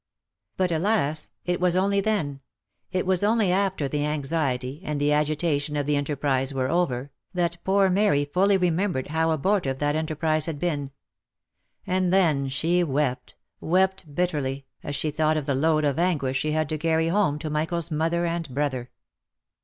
But, 0.57 0.71
alas! 0.71 1.29
it 1.45 1.59
was 1.59 1.75
only 1.75 2.01
then; 2.01 2.39
it 2.91 3.05
was 3.05 3.23
only 3.23 3.51
after 3.51 3.87
the 3.87 4.03
anxiety, 4.03 4.81
and 4.83 4.99
the 4.99 5.13
agitation 5.13 5.75
of 5.75 5.85
the 5.85 5.95
enterprise 5.95 6.55
were 6.55 6.69
over, 6.71 7.11
that 7.35 7.63
poor 7.63 7.87
Mary 7.91 8.25
fully 8.25 8.57
remem 8.57 8.93
bered 8.93 9.09
how 9.09 9.29
abortive 9.29 9.77
that 9.77 9.95
enterprise 9.95 10.47
had 10.47 10.57
been; 10.57 10.89
and 11.85 12.11
then 12.11 12.49
she 12.49 12.83
wept, 12.83 13.35
wept 13.59 14.15
bitterly, 14.15 14.65
as 14.81 14.95
she 14.95 15.11
thought 15.11 15.37
of 15.37 15.45
the 15.45 15.53
load 15.53 15.85
of 15.85 15.99
anguish 15.99 16.39
she 16.39 16.51
had 16.51 16.67
to 16.69 16.79
carry 16.79 17.09
home 17.09 17.37
to 17.37 17.51
Michael's 17.51 17.91
mother 17.91 18.25
and 18.25 18.49
brother. 18.49 18.89